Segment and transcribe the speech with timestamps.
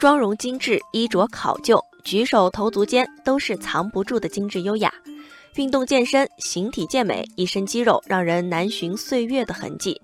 [0.00, 4.90] 妆容精致，衣着考究，举手投足间都是藏不住的精致优雅。
[5.56, 10.00] 运动健身，形体健美，一身肌肉让人难寻岁月的痕迹。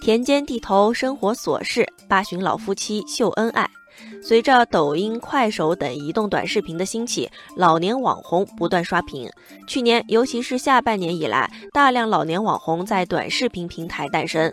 [0.00, 3.68] 田间地头生活琐事，八旬老夫妻秀恩爱。
[4.22, 9.28] 随着抖音、快手等移动短视频的兴起，老年网红不断刷屏。
[9.66, 14.50] 去年，尤其是下半年以来，大量老年网红在短视频平台诞生。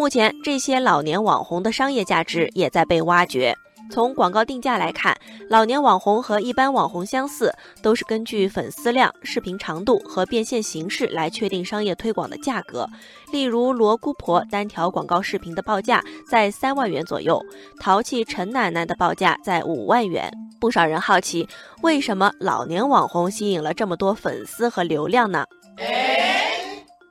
[0.00, 3.54] 目前，这些老年网红的商业价值也在被挖掘。
[3.90, 5.14] 从广告定价来看，
[5.50, 7.52] 老年网红和一般网红相似，
[7.82, 12.88] 都是根据粉丝量、视频长度和变现形式来确定商业推广的价格。
[13.30, 17.38] 例如，罗姑婆单条广告视频的报价在三万元左右，
[17.78, 20.32] 淘气陈奶奶的报价在五万元。
[20.58, 21.46] 不少人好奇，
[21.82, 25.44] 为什么老年网红吸引了这么多粉丝和流量呢？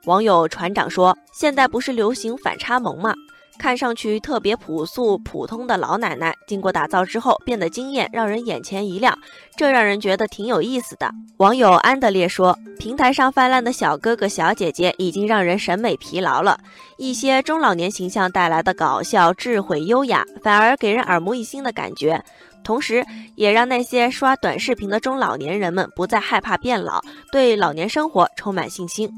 [0.04, 3.14] 网友船长说：“现在不是流行反差萌吗？”
[3.58, 9.14] 看上去特别朴素普通的老奶奶，经过打造之后变得惊艳，让人眼前一亮，
[9.54, 11.10] 这让人觉得挺有意思的。
[11.36, 16.58] 网友安德烈说：“平台上泛滥的小哥哥小姐姐已经让人审美疲劳了，
[16.96, 22.18] 一些中老年形象带来的搞笑、智慧、优雅，反而给人耳目一新的感觉，
[22.64, 23.04] 同时
[23.34, 26.98] 也让那些刷短视频的中老年人们不再害怕变老，
[27.30, 29.10] 对老年生活充满信心。”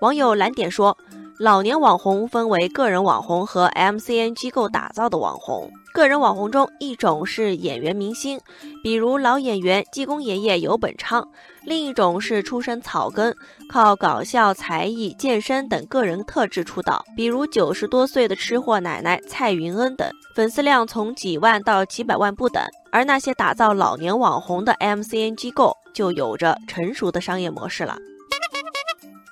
[0.00, 0.96] 网友蓝点说。
[1.40, 5.70] 老年网红分为个人网红和 MCN 机构打造的网红。
[5.94, 8.40] 个人网红中，一种是演员明星，
[8.82, 11.22] 比如老演员济公爷爷游本昌；
[11.62, 13.32] 另一种是出身草根，
[13.70, 22.60] 靠搞笑、才艺、健身等个人特质出道，比如九十多岁的吃货奶奶蔡云恩等，粉丝量从几万到几百万不等。
[22.90, 27.96] 而那些打造老年网红的 MCN 机构，就有着成熟的商业模式了。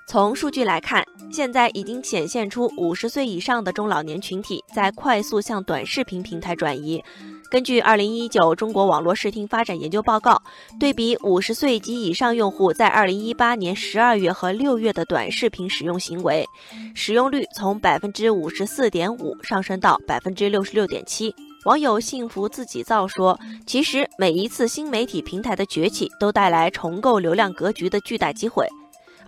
[0.08, 7.02] 从数据来看，现在已经显现出五十岁以上的中老年群体在快速向短视频平台转移。
[7.50, 10.40] 根据二零一九中国网络视听发展研究报告，
[10.78, 16.46] 对比五十岁及以上用户在二零一八年十二月和六月的短视频使用行为，
[16.94, 21.34] 使用率从百分之五十四点五上升到百分之六十六点七。
[21.64, 28.64] 网友幸福自己造说：“其实每一次新媒体平台的崛起，都带来重构流量格局的巨大机会。”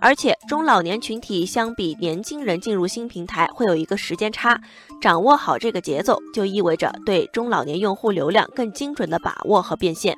[0.01, 4.59] 而且中老年群体相比年轻人进入新平台会有一个时间差，
[5.01, 10.17] 掌握好这个节奏，就意味着对中老年用户流量更精准的把握和变现。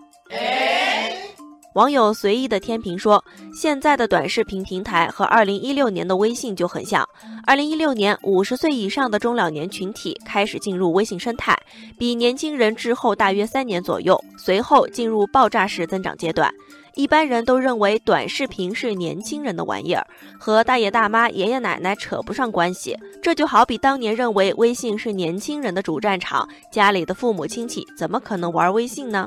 [1.75, 3.25] 网友随意的天平说
[3.55, 7.09] ：“现在的短视频平台和二零一六年的微信就很像。
[7.47, 11.57] 二零一六年，五十岁以上的中老年群体开始进入微信生态，
[11.97, 16.53] 比年轻人滞后大约三年左右，随后进入爆炸式增长阶段。
[16.95, 20.07] 一般人都认为短视频是年轻人的玩意儿，
[20.39, 22.97] 和大爷大妈、爷爷奶奶扯不上关系。
[23.23, 29.27] 这就好比当年认为微信是年轻人的主战场，家里的父母亲戚怎么可能玩微信呢？”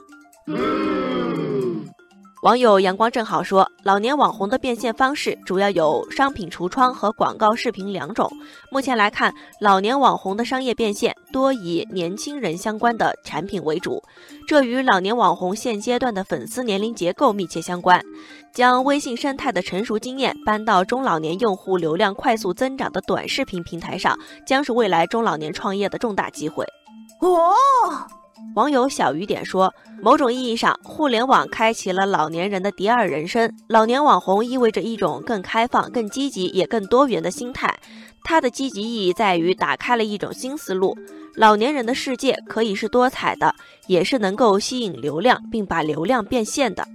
[2.43, 8.29] 网友阳光正好说，老年网红的变现方式主要有商品橱窗和广告视频两种。
[8.69, 14.03] 目前来看，老年网红的商业变现多以年轻人相关的产品为主，
[14.45, 18.01] 这与老年网红现阶段的粉丝年龄结构密切相关。
[18.53, 26.65] 将微信生态的成熟经验搬到中老年用户流量快速增长的短视频平台上，将是未来中老年创业的重大机会。
[27.21, 27.55] 哦。
[28.55, 33.51] 网友小雨点说：“某种意义上，互联网开启了老年人的第二人生。
[33.67, 37.75] 老年网红意味着一种更开放、更积极也更多元的心态。
[38.23, 40.95] 它的积极意义在于打开了一种新思路。
[41.35, 43.55] 老年人的世界可以是多彩的，
[43.87, 46.87] 也是能够吸引流量并把流量变现的。”